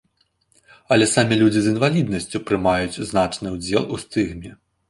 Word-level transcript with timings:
Але 0.95 1.05
самі 1.11 1.37
людзі 1.41 1.59
з 1.65 1.71
інваліднасцю 1.73 2.43
прымаюць 2.47 3.01
значны 3.11 3.47
ўдзел 3.59 3.83
у 3.95 4.05
стыгме. 4.07 4.51